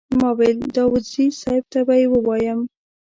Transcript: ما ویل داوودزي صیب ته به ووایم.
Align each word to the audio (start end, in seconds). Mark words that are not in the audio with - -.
ما 0.19 0.29
ویل 0.37 0.59
داوودزي 0.75 1.25
صیب 1.41 1.63
ته 1.71 1.79
به 1.87 1.95
ووایم. 2.13 2.59